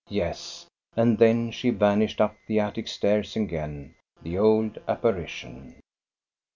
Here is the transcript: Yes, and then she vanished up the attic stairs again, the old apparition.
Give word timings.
Yes, 0.09 0.65
and 0.97 1.19
then 1.19 1.51
she 1.51 1.69
vanished 1.69 2.19
up 2.19 2.35
the 2.47 2.59
attic 2.59 2.87
stairs 2.87 3.35
again, 3.35 3.93
the 4.23 4.35
old 4.35 4.79
apparition. 4.87 5.75